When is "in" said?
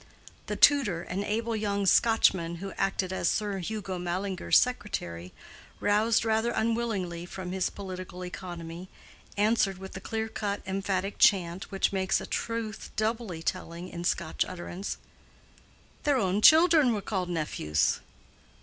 13.89-14.03